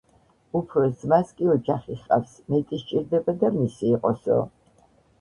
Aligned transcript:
უფროს 0.59 0.95
ძმას 1.03 1.33
კი 1.41 1.51
ოჯახი 1.57 1.99
ჰყავს, 2.01 2.35
მეტი 2.57 2.83
სჭირდება 2.87 3.39
და 3.45 3.55
მისი 3.63 3.93
იყოსო. 3.95 4.45